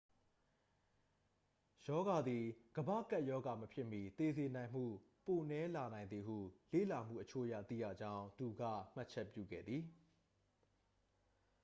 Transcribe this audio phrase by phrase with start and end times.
[1.87, 2.43] ရောဂါသည်
[2.77, 4.85] ကမ္ဘာ့ကပ်ရောဂါ မဖြစ်မီ သေစေနိုင်မှု
[5.25, 6.37] ပိုနည်းလာနိုင်သည်ဟု
[6.71, 9.83] လေ့လာမှုအချို့အရ သိရကြောင်း သူက မှတ်ချက်ပြုခဲ့သည်